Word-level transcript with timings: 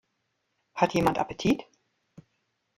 Hat 0.73 0.95
jemand 0.95 1.19
Appetit? 1.19 1.67